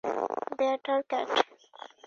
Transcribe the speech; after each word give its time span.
Bat 0.57 0.85
আর 0.93 1.01
cat. 1.09 1.29